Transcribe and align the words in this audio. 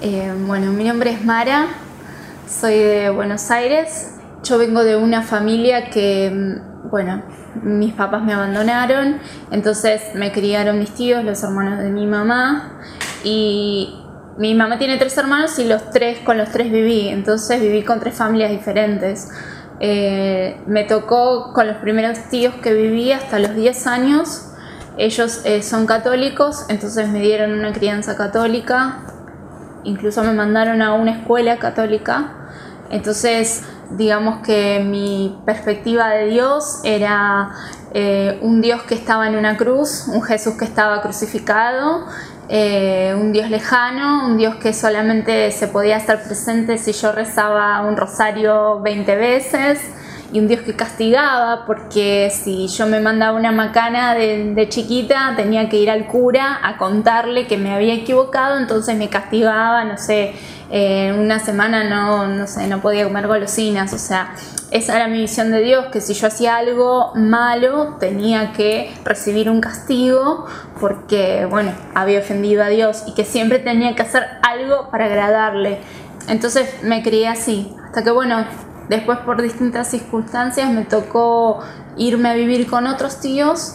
Eh, 0.00 0.32
bueno, 0.46 0.70
mi 0.70 0.84
nombre 0.84 1.10
es 1.10 1.24
Mara, 1.24 1.66
soy 2.48 2.74
de 2.74 3.10
Buenos 3.10 3.50
Aires. 3.50 4.14
Yo 4.44 4.56
vengo 4.56 4.84
de 4.84 4.94
una 4.94 5.22
familia 5.22 5.90
que, 5.90 6.30
mm, 6.30 6.88
bueno, 6.88 7.24
mis 7.64 7.94
papás 7.94 8.22
me 8.22 8.32
abandonaron, 8.32 9.18
entonces 9.50 10.00
me 10.14 10.30
criaron 10.30 10.78
mis 10.78 10.94
tíos, 10.94 11.24
los 11.24 11.42
hermanos 11.42 11.80
de 11.80 11.90
mi 11.90 12.06
mamá, 12.06 12.80
y 13.24 13.98
mi 14.36 14.54
mamá 14.54 14.78
tiene 14.78 14.98
tres 14.98 15.18
hermanos 15.18 15.58
y 15.58 15.64
los 15.64 15.90
tres, 15.90 16.20
con 16.20 16.38
los 16.38 16.50
tres 16.50 16.70
viví, 16.70 17.08
entonces 17.08 17.60
viví 17.60 17.82
con 17.82 17.98
tres 17.98 18.14
familias 18.14 18.52
diferentes. 18.52 19.28
Eh, 19.80 20.60
me 20.68 20.84
tocó 20.84 21.52
con 21.52 21.66
los 21.66 21.78
primeros 21.78 22.18
tíos 22.30 22.54
que 22.62 22.72
viví 22.72 23.10
hasta 23.10 23.40
los 23.40 23.54
10 23.54 23.86
años. 23.88 24.44
Ellos 24.96 25.42
eh, 25.44 25.62
son 25.62 25.86
católicos, 25.86 26.66
entonces 26.68 27.08
me 27.08 27.20
dieron 27.20 27.52
una 27.52 27.72
crianza 27.72 28.16
católica, 28.16 29.17
incluso 29.88 30.22
me 30.22 30.32
mandaron 30.32 30.82
a 30.82 30.94
una 30.94 31.12
escuela 31.12 31.58
católica. 31.58 32.32
Entonces, 32.90 33.64
digamos 33.90 34.40
que 34.40 34.80
mi 34.84 35.38
perspectiva 35.44 36.10
de 36.10 36.26
Dios 36.26 36.80
era 36.84 37.50
eh, 37.94 38.38
un 38.42 38.60
Dios 38.60 38.82
que 38.82 38.94
estaba 38.94 39.26
en 39.26 39.36
una 39.36 39.56
cruz, 39.56 40.06
un 40.08 40.22
Jesús 40.22 40.54
que 40.54 40.64
estaba 40.64 41.00
crucificado, 41.00 42.06
eh, 42.48 43.14
un 43.18 43.32
Dios 43.32 43.50
lejano, 43.50 44.26
un 44.26 44.36
Dios 44.36 44.56
que 44.56 44.72
solamente 44.72 45.50
se 45.52 45.68
podía 45.68 45.96
estar 45.96 46.22
presente 46.22 46.78
si 46.78 46.92
yo 46.92 47.12
rezaba 47.12 47.82
un 47.82 47.96
rosario 47.96 48.80
20 48.80 49.16
veces 49.16 49.80
y 50.32 50.40
un 50.40 50.48
Dios 50.48 50.60
que 50.60 50.74
castigaba 50.74 51.64
porque 51.66 52.30
si 52.30 52.68
yo 52.68 52.86
me 52.86 53.00
mandaba 53.00 53.36
una 53.36 53.50
macana 53.50 54.14
de, 54.14 54.66
chiquita 54.68 55.34
tenía 55.36 55.68
que 55.68 55.78
ir 55.78 55.90
al 55.90 56.06
cura 56.06 56.60
a 56.62 56.76
contarle 56.76 57.46
que 57.46 57.56
me 57.56 57.72
había 57.72 57.94
equivocado, 57.94 58.58
entonces 58.58 58.96
me 58.96 59.08
castigaba, 59.08 59.84
no 59.84 59.96
sé, 59.96 60.34
en 60.70 61.18
una 61.18 61.38
semana 61.38 61.84
no, 61.84 62.26
no 62.26 62.46
sé, 62.46 62.66
no 62.66 62.80
podía 62.80 63.04
comer 63.04 63.26
golosinas, 63.26 63.92
o 63.94 63.98
sea, 63.98 64.34
esa 64.70 64.96
era 64.96 65.08
mi 65.08 65.20
visión 65.20 65.50
de 65.50 65.62
Dios, 65.62 65.86
que 65.86 66.02
si 66.02 66.12
yo 66.12 66.26
hacía 66.26 66.56
algo 66.56 67.12
malo 67.14 67.96
tenía 67.98 68.52
que 68.52 68.92
recibir 69.02 69.48
un 69.48 69.62
castigo 69.62 70.46
porque, 70.78 71.46
bueno, 71.46 71.72
había 71.94 72.18
ofendido 72.18 72.62
a 72.62 72.68
Dios 72.68 73.04
y 73.06 73.14
que 73.14 73.24
siempre 73.24 73.60
tenía 73.60 73.96
que 73.96 74.02
hacer 74.02 74.24
algo 74.42 74.90
para 74.90 75.06
agradarle. 75.06 75.78
Entonces 76.28 76.82
me 76.82 77.02
crié 77.02 77.28
así, 77.28 77.74
hasta 77.86 78.04
que, 78.04 78.10
bueno, 78.10 78.44
después 78.88 79.18
por 79.20 79.42
distintas 79.42 79.88
circunstancias 79.90 80.70
me 80.70 80.84
tocó 80.84 81.60
irme 81.96 82.30
a 82.30 82.34
vivir 82.34 82.68
con 82.68 82.86
otros 82.86 83.20
tíos 83.20 83.74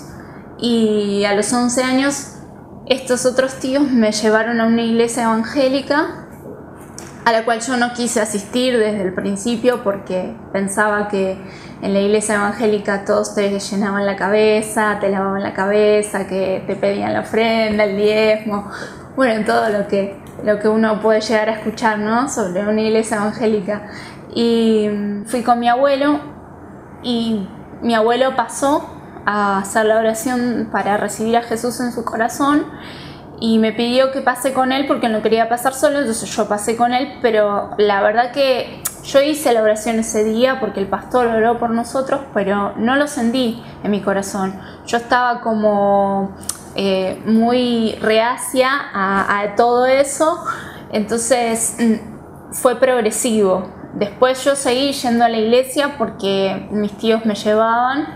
y 0.58 1.24
a 1.26 1.34
los 1.34 1.52
11 1.52 1.84
años 1.84 2.38
estos 2.86 3.26
otros 3.26 3.56
tíos 3.56 3.90
me 3.90 4.12
llevaron 4.12 4.60
a 4.60 4.68
una 4.68 4.82
iglesia 4.82 5.24
evangélica 5.24 6.24
a 7.26 7.32
la 7.32 7.46
cual 7.46 7.62
yo 7.62 7.78
no 7.78 7.94
quise 7.94 8.20
asistir 8.20 8.78
desde 8.78 9.02
el 9.02 9.14
principio 9.14 9.82
porque 9.84 10.36
pensaba 10.52 11.08
que 11.08 11.38
en 11.82 11.94
la 11.94 12.02
iglesia 12.02 12.36
evangélica 12.36 13.06
todos 13.06 13.34
te 13.34 13.58
llenaban 13.60 14.06
la 14.06 14.16
cabeza, 14.16 14.98
te 15.00 15.10
lavaban 15.10 15.42
la 15.42 15.54
cabeza, 15.54 16.28
que 16.28 16.64
te 16.68 16.76
pedían 16.76 17.14
la 17.14 17.22
ofrenda, 17.22 17.86
el 17.86 17.96
diezmo, 17.96 18.70
bueno, 19.16 19.46
todo 19.46 19.70
lo 19.70 19.88
que, 19.88 20.18
lo 20.44 20.60
que 20.60 20.68
uno 20.68 21.02
puede 21.02 21.22
llegar 21.22 21.50
a 21.50 21.54
escuchar 21.54 22.00
¿no? 22.00 22.30
sobre 22.30 22.68
una 22.68 22.82
iglesia 22.82 23.18
evangélica. 23.18 23.88
Y 24.36 24.90
fui 25.26 25.44
con 25.44 25.60
mi 25.60 25.70
abuelo 25.70 26.20
y 27.02 27.48
mi 27.82 27.94
abuelo 27.96 28.36
pasó 28.36 28.90
a 29.26 29.60
hacer 29.60 29.86
la 29.86 29.98
oración 29.98 30.70
para 30.72 30.98
recibir 30.98 31.38
a 31.38 31.44
Jesús 31.44 31.80
en 31.80 31.92
su 31.92 32.04
corazón 32.04 32.66
y 33.40 33.60
me 33.60 33.74
pidió 33.74 34.12
que 34.12 34.22
pase 34.22 34.54
con 34.54 34.72
él 34.72 34.86
porque 34.88 35.10
no 35.10 35.22
quería 35.22 35.50
pasar 35.50 35.74
solo, 35.74 36.00
entonces 36.00 36.34
yo 36.34 36.48
pasé 36.48 36.78
con 36.78 36.94
él, 36.94 37.20
pero 37.22 37.72
la 37.78 38.02
verdad 38.02 38.32
que 38.32 38.82
yo 39.04 39.22
hice 39.22 39.52
la 39.54 39.62
oración 39.62 40.00
ese 40.00 40.24
día 40.24 40.60
porque 40.60 40.80
el 40.80 40.88
pastor 40.88 41.28
oró 41.28 41.60
por 41.60 41.70
nosotros, 41.70 42.22
pero 42.34 42.74
no 42.78 42.96
lo 42.96 43.08
sentí 43.08 43.62
en 43.84 43.92
mi 43.92 44.02
corazón. 44.02 44.58
Yo 44.86 44.98
estaba 44.98 45.42
como 45.42 46.36
eh, 46.76 47.22
muy 47.26 47.96
reacia 48.02 48.70
a, 48.94 49.56
todo 49.56 49.86
eso, 49.86 50.44
entonces 50.92 51.78
mm, 51.80 52.54
fue 52.54 52.80
progresivo. 52.80 53.72
Después 53.94 54.44
yo 54.44 54.56
seguí 54.56 54.92
yendo 54.92 55.24
a 55.24 55.30
la 55.30 55.38
iglesia 55.38 55.98
porque 55.98 56.68
mis 56.72 56.98
tíos 56.98 57.26
me 57.26 57.36
llevaban, 57.36 58.08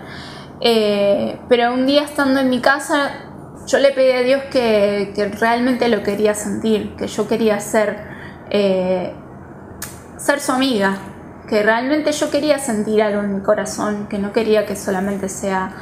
eh, 0.60 1.40
pero 1.48 1.74
un 1.74 1.86
día 1.86 2.04
estando 2.04 2.40
en 2.40 2.50
mi 2.50 2.60
casa 2.60 3.28
yo 3.68 3.80
le 3.80 3.92
pedí 3.92 4.12
a 4.12 4.22
Dios 4.22 4.44
que, 4.50 5.32
realmente 5.40 5.90
lo 5.90 6.02
quería 6.02 6.34
sentir, 6.34 6.96
que 6.96 7.08
yo 7.08 7.28
quería 7.28 7.60
ser, 7.60 7.98
eh, 8.50 9.14
ser 10.18 10.40
su 10.40 10.54
amiga, 10.54 10.98
que 11.50 11.62
realmente 11.64 12.12
yo 12.14 12.32
quería 12.32 12.60
sentir 12.60 13.02
algo 13.02 13.22
en 13.22 13.36
mi 13.36 13.42
corazón, 13.42 14.08
que 14.08 14.20
no 14.20 14.32
quería 14.32 14.66
que 14.66 14.76
solamente 14.76 15.28
sea 15.28 15.76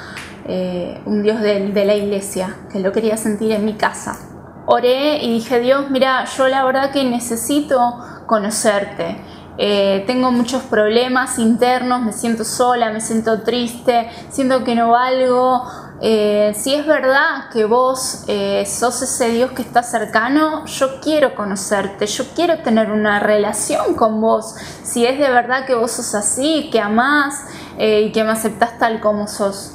eh, 0.48 1.02
un 1.06 1.24
Dios 1.24 1.42
de, 1.42 1.86
la 1.86 1.96
iglesia, 1.96 2.56
que 2.72 2.80
lo 2.80 2.92
quería 2.92 3.18
sentir 3.18 3.52
en 3.52 3.66
mi 3.66 3.74
casa. 3.74 4.16
Oré 4.68 5.24
y 5.24 5.34
dije, 5.34 5.60
Dios, 5.60 5.90
mira, 5.90 6.26
yo 6.38 6.48
la 6.48 6.64
verdad 6.64 6.92
que 6.92 7.04
necesito 7.04 7.80
conocerte. 8.28 9.18
Eh, 9.58 10.04
tengo 10.06 10.32
muchos 10.32 10.62
problemas 10.64 11.40
internos, 11.40 12.02
me 12.02 12.14
siento 12.14 12.44
sola, 12.44 12.92
me 12.92 13.02
siento 13.02 13.42
triste, 13.42 14.08
siento 14.30 14.64
que 14.64 14.76
no 14.76 14.90
valgo. 14.90 15.64
Eh, 16.02 16.54
si 16.56 16.76
es 16.76 16.86
verdad 16.86 17.50
que 17.52 17.66
vos 17.66 18.26
sos 18.66 19.02
ese 19.02 19.30
Dios 19.30 19.52
que 19.52 19.64
está 19.64 19.82
cercano, 19.82 20.66
yo 20.66 21.00
quiero 21.00 21.34
conocerte, 21.34 22.06
yo 22.06 22.26
quiero 22.36 22.60
tener 22.60 22.92
una 22.92 23.20
relación 23.20 23.96
con 23.96 24.22
vos. 24.22 24.56
Si 24.84 25.08
es 25.08 25.18
de 25.18 25.30
verdad 25.32 25.66
que 25.66 25.74
vos 25.74 25.92
sos 25.92 26.14
así, 26.14 26.70
que 26.72 26.80
amás 26.80 27.46
y 27.80 28.12
que 28.12 28.24
me 28.24 28.32
aceptás 28.32 28.78
tal 28.78 29.00
como 29.00 29.28
sos. 29.28 29.75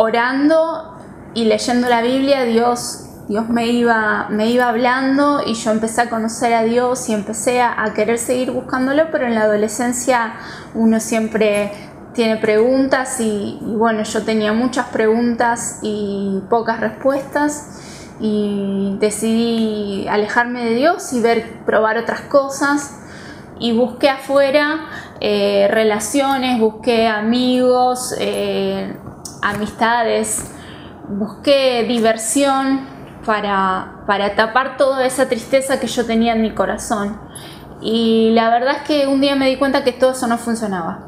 Orando 0.00 0.94
y 1.34 1.46
leyendo 1.46 1.88
la 1.88 2.02
Biblia, 2.02 2.44
Dios 2.44 3.08
Dios 3.28 3.48
me 3.48 3.66
iba, 3.66 4.28
me 4.30 4.48
iba 4.48 4.68
hablando 4.68 5.42
y 5.44 5.54
yo 5.54 5.72
empecé 5.72 6.02
a 6.02 6.08
conocer 6.08 6.54
a 6.54 6.62
Dios 6.62 7.08
y 7.08 7.14
empecé 7.14 7.60
a, 7.60 7.92
querer 7.96 8.18
seguir 8.18 8.52
buscándolo, 8.52 9.10
pero 9.10 9.26
en 9.26 9.34
la 9.34 9.42
adolescencia 9.42 10.34
uno 10.74 11.00
siempre 11.00 11.72
tiene 12.14 12.36
preguntas 12.36 13.20
y, 13.20 13.58
bueno, 13.60 14.04
yo 14.04 14.22
tenía 14.22 14.52
muchas 14.52 14.86
preguntas 14.86 15.80
y 15.82 16.40
pocas 16.48 16.78
respuestas 16.78 18.14
y 18.20 18.96
decidí 18.98 20.06
alejarme 20.08 20.64
de 20.64 20.74
Dios 20.76 21.12
y 21.12 21.20
ver, 21.20 21.64
probar 21.66 21.98
otras 21.98 22.20
cosas 22.20 23.00
y 23.58 23.76
busqué 23.76 24.08
afuera 24.08 24.86
eh, 25.20 25.68
relaciones, 25.70 26.60
busqué 26.60 27.08
amigos, 27.08 28.14
eh, 28.18 28.94
amistades, 29.42 30.52
busqué 31.08 31.84
diversión 31.88 32.86
para, 33.24 34.04
para 34.06 34.34
tapar 34.34 34.76
toda 34.76 35.06
esa 35.06 35.28
tristeza 35.28 35.80
que 35.80 35.86
yo 35.86 36.04
tenía 36.06 36.32
en 36.32 36.42
mi 36.42 36.54
corazón. 36.54 37.20
Y 37.80 38.30
la 38.32 38.50
verdad 38.50 38.76
es 38.78 38.82
que 38.82 39.06
un 39.06 39.20
día 39.20 39.36
me 39.36 39.48
di 39.48 39.56
cuenta 39.56 39.84
que 39.84 39.92
todo 39.92 40.12
eso 40.12 40.26
no 40.26 40.38
funcionaba. 40.38 41.04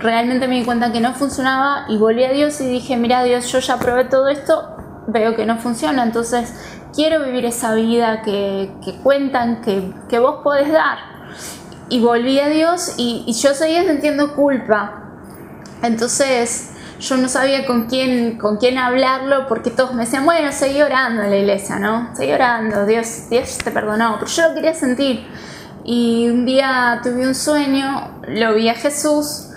Realmente 0.00 0.48
me 0.48 0.56
di 0.56 0.64
cuenta 0.64 0.92
que 0.92 1.00
no 1.00 1.12
funcionaba 1.12 1.84
y 1.88 1.98
volví 1.98 2.24
a 2.24 2.32
Dios 2.32 2.60
y 2.60 2.68
dije, 2.68 2.96
mira 2.96 3.22
Dios, 3.22 3.50
yo 3.52 3.58
ya 3.58 3.78
probé 3.78 4.04
todo 4.06 4.28
esto, 4.28 4.76
veo 5.06 5.36
que 5.36 5.44
no 5.44 5.58
funciona, 5.58 6.02
entonces 6.02 6.54
quiero 6.94 7.22
vivir 7.24 7.44
esa 7.44 7.74
vida 7.74 8.22
que, 8.22 8.72
que 8.82 8.96
cuentan, 9.00 9.60
que, 9.60 9.92
que, 10.08 10.18
vos 10.18 10.36
podés 10.42 10.72
dar. 10.72 10.98
Y 11.90 12.00
volví 12.00 12.40
a 12.40 12.48
Dios 12.48 12.94
y, 12.96 13.24
y 13.26 13.34
yo 13.34 13.52
seguía 13.52 13.84
sintiendo 13.84 14.34
culpa. 14.34 15.02
Entonces 15.82 16.73
yo 17.00 17.16
no 17.16 17.28
sabía 17.28 17.66
con 17.66 17.86
quién, 17.86 18.38
con 18.38 18.56
quién 18.56 18.78
hablarlo 18.78 19.46
porque 19.48 19.70
todos 19.70 19.94
me 19.94 20.04
decían, 20.04 20.24
bueno, 20.24 20.52
seguí 20.52 20.80
orando 20.82 21.22
en 21.22 21.30
la 21.30 21.36
iglesia, 21.36 21.78
¿no? 21.78 22.14
Seguí 22.14 22.32
orando, 22.32 22.86
Dios, 22.86 23.28
Dios 23.30 23.58
te 23.58 23.70
perdonó, 23.70 24.16
pero 24.18 24.30
yo 24.30 24.48
lo 24.48 24.54
quería 24.54 24.74
sentir. 24.74 25.26
Y 25.84 26.28
un 26.28 26.46
día 26.46 27.00
tuve 27.02 27.26
un 27.26 27.34
sueño, 27.34 28.20
lo 28.26 28.54
vi 28.54 28.68
a 28.68 28.74
Jesús, 28.74 29.50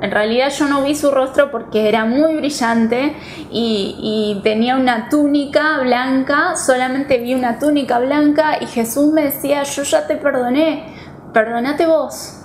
en 0.00 0.10
realidad 0.12 0.50
yo 0.50 0.68
no 0.68 0.84
vi 0.84 0.94
su 0.94 1.10
rostro 1.10 1.50
porque 1.50 1.88
era 1.88 2.04
muy 2.04 2.36
brillante 2.36 3.16
y, 3.50 3.96
y, 3.98 4.40
tenía 4.44 4.76
una 4.76 5.08
túnica 5.08 5.80
blanca, 5.80 6.54
solamente 6.56 7.18
vi 7.18 7.34
una 7.34 7.58
túnica 7.58 7.98
blanca 7.98 8.58
y 8.60 8.66
Jesús 8.66 9.12
me 9.12 9.24
decía, 9.24 9.64
yo 9.64 9.82
ya 9.82 10.06
te 10.06 10.16
perdoné, 10.16 10.94
perdonate 11.32 11.86
vos. 11.86 12.41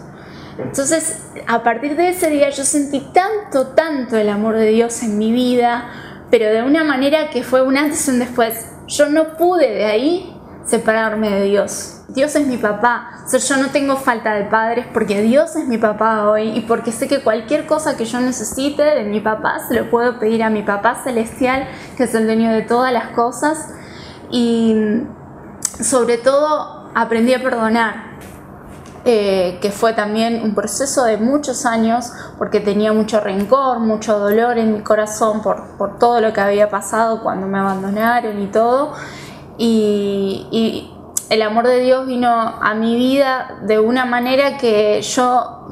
Entonces, 0.60 1.20
a 1.48 1.64
partir 1.64 1.96
de 1.96 2.10
ese 2.10 2.30
día 2.30 2.50
yo 2.50 2.64
sentí 2.64 3.00
tanto, 3.14 3.68
tanto 3.68 4.18
el 4.18 4.30
amor 4.30 4.56
de 4.56 4.68
Dios 4.68 5.04
en 5.04 5.18
mi 5.18 5.32
vida, 5.32 5.90
pero 6.32 6.50
de 6.50 6.64
una 6.64 6.84
manera 6.84 7.30
que 7.30 7.44
fue 7.44 7.62
un 7.62 7.78
antes 7.78 8.08
y 8.08 8.12
un 8.12 8.20
después. 8.20 8.68
Yo 8.88 9.10
no 9.10 9.38
pude 9.38 9.70
de 9.70 9.86
ahí 9.86 10.34
separarme 10.66 11.30
de 11.30 11.44
Dios. 11.44 12.02
Dios 12.10 12.36
es 12.36 12.48
mi 12.48 12.58
papá. 12.58 13.26
yo 13.32 13.58
no 13.58 13.70
tengo 13.70 13.98
falta 13.98 14.34
de 14.34 14.46
padres 14.46 14.86
porque 14.94 15.22
Dios 15.22 15.56
es 15.56 15.68
mi 15.68 15.78
papá 15.78 16.30
hoy 16.30 16.50
y 16.58 16.62
porque 16.62 16.92
sé 16.92 17.08
que 17.08 17.22
cualquier 17.22 17.66
cosa 17.66 17.98
que 17.98 18.06
yo 18.06 18.20
necesite 18.20 18.82
de 18.82 19.04
mi 19.04 19.20
papá 19.20 19.60
se 19.68 19.76
lo 19.76 19.90
puedo 19.90 20.20
pedir 20.20 20.44
a 20.44 20.50
mi 20.50 20.64
papá 20.64 21.02
celestial, 21.04 21.68
que 21.98 22.04
es 22.04 22.16
el 22.16 22.26
dueño 22.26 22.52
de 22.52 22.62
todas 22.62 22.94
las 22.94 23.10
cosas. 23.10 23.74
Y 24.32 25.04
sobre 25.82 26.18
todo 26.18 26.90
aprendí 26.96 27.34
a 27.34 27.44
perdonar. 27.44 28.07
Eh, 29.10 29.60
que 29.62 29.72
fue 29.72 29.94
también 29.94 30.42
un 30.44 30.54
proceso 30.54 31.06
de 31.06 31.16
muchos 31.16 31.66
años, 31.66 32.12
porque 32.38 32.60
tenía 32.60 32.92
mucho 32.92 33.22
rencor, 33.22 33.80
mucho 33.80 34.20
dolor 34.20 34.58
en 34.58 34.74
mi 34.74 34.82
corazón 34.82 35.42
por, 35.42 35.78
por 35.78 35.98
todo 35.98 36.20
lo 36.20 36.34
que 36.34 36.42
había 36.42 36.70
pasado 36.70 37.24
cuando 37.24 37.48
me 37.48 37.58
abandonaron 37.58 38.42
y 38.42 38.48
todo. 38.48 38.92
Y, 39.58 40.48
y, 40.52 40.94
el 41.30 41.42
amor 41.42 41.68
de 41.68 41.80
Dios 41.80 42.06
vino 42.06 42.30
a 42.30 42.74
mi 42.74 42.96
vida 42.98 43.60
de 43.62 43.80
una 43.80 44.04
manera 44.04 44.58
que 44.58 45.02
yo 45.02 45.72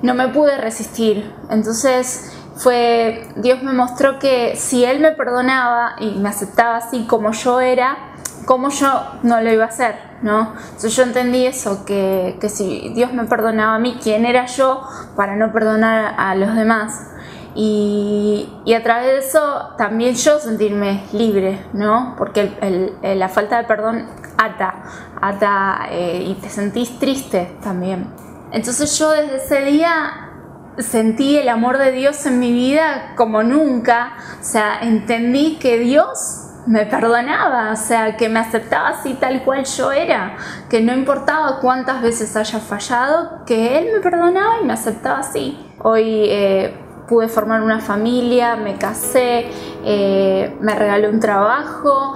no 0.00 0.14
me 0.14 0.28
pude 0.28 0.56
resistir. 0.56 1.34
Entonces 1.50 2.32
fue, 2.56 3.28
Dios 3.36 3.62
me 3.62 3.74
mostró 3.74 4.18
que 4.18 4.56
si 4.56 4.86
Él 4.86 5.00
me 5.00 5.12
perdonaba 5.12 5.96
y 5.98 6.12
me 6.12 6.30
aceptaba 6.30 6.78
así 6.78 7.04
como 7.04 7.32
yo 7.32 7.60
era, 7.60 8.09
como 8.46 8.70
yo 8.70 8.88
no 9.22 9.40
lo 9.40 9.52
iba 9.52 9.64
a 9.64 9.68
hacer, 9.68 9.96
¿no? 10.22 10.54
Entonces 10.64 10.96
yo 10.96 11.02
entendí 11.02 11.46
eso, 11.46 11.84
que, 11.84 12.38
que 12.40 12.48
si 12.48 12.92
Dios 12.94 13.12
me 13.12 13.24
perdonaba 13.24 13.74
a 13.74 13.78
mí, 13.78 13.98
¿quién 14.02 14.24
era 14.24 14.46
yo 14.46 14.82
para 15.16 15.36
no 15.36 15.52
perdonar 15.52 16.14
a 16.18 16.34
los 16.34 16.54
demás? 16.54 17.06
Y, 17.54 18.48
y, 18.64 18.74
a 18.74 18.82
través 18.82 19.06
de 19.06 19.18
eso 19.18 19.74
también 19.76 20.14
yo 20.14 20.38
sentirme 20.38 21.04
libre, 21.12 21.66
¿no? 21.72 22.14
Porque 22.16 22.96
la 23.02 23.28
falta 23.28 23.58
de 23.58 23.64
perdón 23.64 24.06
ata, 24.38 24.82
ata 25.20 25.88
eh, 25.90 26.24
y 26.28 26.34
te 26.34 26.48
sentís 26.48 26.98
triste 26.98 27.56
también. 27.62 28.08
Entonces 28.52 28.96
yo 28.98 29.10
desde 29.10 29.36
ese 29.36 29.62
día 29.62 30.30
sentí 30.78 31.36
el 31.36 31.48
amor 31.48 31.78
de 31.78 31.92
Dios 31.92 32.24
en 32.26 32.38
mi 32.38 32.52
vida 32.52 33.14
como 33.16 33.42
nunca, 33.42 34.14
o 34.40 34.44
sea, 34.44 34.80
entendí 34.80 35.58
que 35.58 35.78
Dios 35.78 36.49
me 36.70 36.86
perdonaba, 36.86 37.72
o 37.72 37.76
sea, 37.76 38.16
que 38.16 38.28
me 38.28 38.38
aceptaba 38.38 38.90
así 38.90 39.14
tal 39.14 39.42
cual 39.42 39.64
yo 39.64 39.90
era, 39.90 40.36
que 40.68 40.80
no 40.80 40.94
importaba 40.94 41.58
cuántas 41.60 42.00
veces 42.00 42.36
haya 42.36 42.60
fallado, 42.60 43.44
que 43.44 43.76
Él 43.76 43.88
me 43.92 43.98
perdonaba 43.98 44.60
y 44.62 44.66
me 44.66 44.72
aceptaba 44.72 45.18
así. 45.18 45.58
Hoy 45.82 46.26
eh, 46.28 46.72
pude 47.08 47.26
formar 47.26 47.62
una 47.62 47.80
familia, 47.80 48.54
me 48.54 48.76
casé, 48.76 49.50
eh, 49.84 50.56
me 50.60 50.76
regaló 50.76 51.10
un 51.10 51.18
trabajo, 51.18 52.14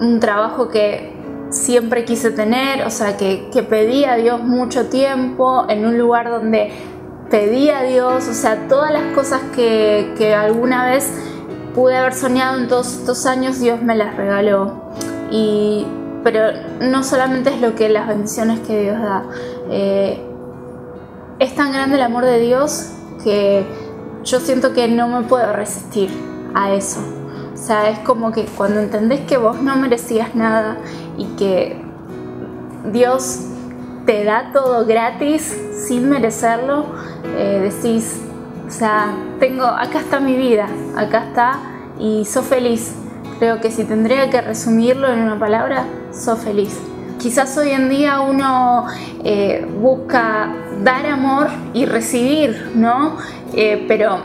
un 0.00 0.18
trabajo 0.18 0.68
que 0.68 1.16
siempre 1.50 2.04
quise 2.04 2.32
tener, 2.32 2.84
o 2.84 2.90
sea, 2.90 3.16
que, 3.16 3.48
que 3.52 3.62
pedí 3.62 4.04
a 4.04 4.16
Dios 4.16 4.42
mucho 4.42 4.88
tiempo 4.88 5.66
en 5.68 5.86
un 5.86 5.96
lugar 5.96 6.30
donde 6.30 6.72
pedí 7.30 7.70
a 7.70 7.82
Dios, 7.82 8.26
o 8.26 8.34
sea, 8.34 8.66
todas 8.68 8.90
las 8.92 9.14
cosas 9.14 9.40
que, 9.54 10.14
que 10.18 10.34
alguna 10.34 10.90
vez 10.90 11.27
pude 11.78 11.96
haber 11.96 12.12
soñado 12.12 12.58
en 12.58 12.66
todos 12.66 12.92
estos 12.92 13.24
años, 13.24 13.60
Dios 13.60 13.80
me 13.80 13.94
las 13.94 14.16
regaló. 14.16 14.90
Y, 15.30 15.86
pero 16.24 16.40
no 16.80 17.04
solamente 17.04 17.54
es 17.54 17.60
lo 17.60 17.76
que 17.76 17.88
las 17.88 18.08
bendiciones 18.08 18.58
que 18.66 18.82
Dios 18.82 19.00
da. 19.00 19.22
Eh, 19.70 20.20
es 21.38 21.54
tan 21.54 21.72
grande 21.72 21.94
el 21.94 22.02
amor 22.02 22.24
de 22.24 22.40
Dios 22.40 22.94
que 23.22 23.64
yo 24.24 24.40
siento 24.40 24.72
que 24.72 24.88
no 24.88 25.06
me 25.06 25.22
puedo 25.28 25.52
resistir 25.52 26.10
a 26.52 26.74
eso. 26.74 26.98
O 27.54 27.56
sea, 27.56 27.88
es 27.90 28.00
como 28.00 28.32
que 28.32 28.46
cuando 28.46 28.80
entendés 28.80 29.20
que 29.20 29.36
vos 29.36 29.62
no 29.62 29.76
merecías 29.76 30.34
nada 30.34 30.78
y 31.16 31.26
que 31.36 31.80
Dios 32.90 33.38
te 34.04 34.24
da 34.24 34.50
todo 34.52 34.84
gratis 34.84 35.56
sin 35.86 36.08
merecerlo, 36.08 36.86
eh, 37.36 37.70
decís, 37.70 38.20
o 38.68 38.70
sea, 38.70 39.14
tengo, 39.40 39.64
acá 39.64 40.00
está 40.00 40.20
mi 40.20 40.36
vida, 40.36 40.68
acá 40.94 41.24
está 41.28 41.58
y 41.98 42.26
soy 42.26 42.44
feliz. 42.44 42.94
Creo 43.38 43.60
que 43.60 43.70
si 43.70 43.84
tendría 43.84 44.28
que 44.28 44.42
resumirlo 44.42 45.10
en 45.10 45.20
una 45.20 45.38
palabra, 45.38 45.86
soy 46.12 46.36
feliz. 46.36 46.78
Quizás 47.18 47.56
hoy 47.56 47.70
en 47.70 47.88
día 47.88 48.20
uno 48.20 48.86
eh, 49.24 49.66
busca 49.80 50.52
dar 50.84 51.06
amor 51.06 51.48
y 51.72 51.86
recibir, 51.86 52.72
¿no? 52.74 53.16
Eh, 53.54 53.86
pero 53.88 54.18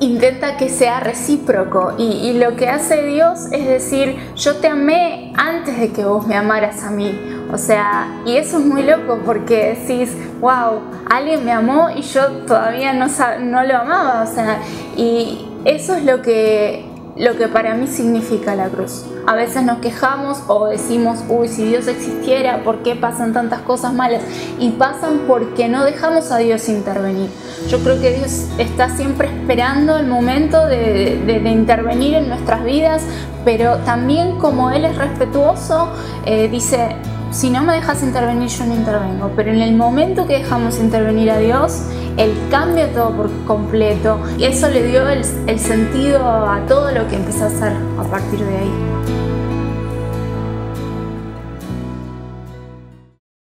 intenta 0.00 0.56
que 0.56 0.68
sea 0.68 1.00
recíproco 1.00 1.94
y, 1.98 2.32
lo 2.38 2.56
que 2.56 2.68
hace 2.68 3.02
Dios 3.04 3.46
es 3.52 3.66
decir, 3.66 4.16
yo 4.36 4.56
te 4.56 4.68
amé 4.68 5.32
antes 5.36 5.78
de 5.78 5.90
que 5.90 6.04
vos 6.04 6.26
me 6.26 6.36
amaras 6.36 6.82
a 6.84 6.90
mí. 6.90 7.18
O 7.50 7.56
sea, 7.56 8.20
y 8.26 8.36
eso 8.36 8.58
es 8.58 8.64
muy 8.64 8.82
loco 8.82 9.20
porque 9.24 9.74
decís, 9.74 10.14
wow, 10.40 10.80
alguien 11.10 11.44
me 11.44 11.52
amó 11.52 11.88
y 11.90 12.02
yo 12.02 12.26
todavía 12.46 12.92
no, 12.92 13.06
no 13.40 13.64
lo 13.64 13.76
amaba. 13.78 14.22
O 14.22 14.26
sea, 14.26 14.58
y 14.96 15.48
eso 15.64 15.96
es 15.96 16.04
lo 16.04 16.20
que, 16.22 16.87
lo 17.18 17.36
que 17.36 17.48
para 17.48 17.74
mí 17.74 17.86
significa 17.88 18.54
la 18.54 18.68
cruz. 18.68 19.04
A 19.26 19.34
veces 19.34 19.64
nos 19.64 19.78
quejamos 19.78 20.38
o 20.46 20.66
decimos, 20.66 21.24
uy, 21.28 21.48
si 21.48 21.64
Dios 21.64 21.88
existiera, 21.88 22.62
¿por 22.62 22.82
qué 22.82 22.94
pasan 22.94 23.32
tantas 23.32 23.60
cosas 23.62 23.92
malas? 23.92 24.22
Y 24.58 24.70
pasan 24.70 25.22
porque 25.26 25.68
no 25.68 25.84
dejamos 25.84 26.30
a 26.30 26.38
Dios 26.38 26.68
intervenir. 26.68 27.28
Yo 27.68 27.80
creo 27.80 28.00
que 28.00 28.12
Dios 28.12 28.46
está 28.58 28.88
siempre 28.90 29.28
esperando 29.28 29.96
el 29.96 30.06
momento 30.06 30.64
de, 30.66 31.42
intervenir 31.44 32.14
en 32.14 32.28
nuestras 32.28 32.64
vidas, 32.64 33.02
pero 33.44 33.78
también 33.78 34.38
como 34.38 34.70
Él 34.70 34.84
es 34.84 34.96
respetuoso, 34.96 35.90
eh, 36.24 36.48
dice, 36.48 36.96
si 37.30 37.50
no 37.50 37.62
me 37.62 37.74
dejas 37.74 38.02
intervenir, 38.02 38.48
yo 38.48 38.64
no 38.64 38.74
intervengo. 38.74 39.30
Pero 39.36 39.52
en 39.52 39.62
el 39.62 39.74
momento 39.74 40.26
que 40.26 40.38
dejamos 40.38 40.78
intervenir 40.78 41.30
a 41.30 41.38
Dios, 41.38 41.82
Él 42.16 42.32
cambia 42.50 42.92
todo 42.92 43.10
por 43.16 43.30
completo. 43.44 44.20
Y 44.38 44.44
eso 44.44 44.68
le 44.68 44.82
dio 44.84 45.08
el, 45.08 45.22
el 45.46 45.58
sentido 45.58 46.26
a 46.26 46.60
todo 46.66 46.90
lo 46.92 47.06
que 47.08 47.16
empezó 47.16 47.44
a 47.44 47.46
hacer 47.48 47.72
a 47.98 48.02
partir 48.04 48.40
de 48.40 48.56
ahí. 48.58 49.17